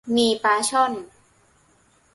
[0.15, 0.91] มีปลาช่อน